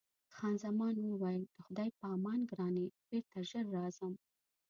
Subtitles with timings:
[0.35, 4.13] خان زمان وویل: د خدای په امان ګرانې، بېرته ژر راځم.